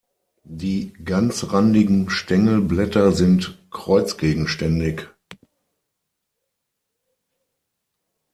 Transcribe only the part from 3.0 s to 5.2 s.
sind kreuzgegenständig.